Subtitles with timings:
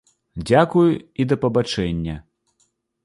[0.47, 0.89] Дзякуй
[1.23, 2.15] і да пабачэння!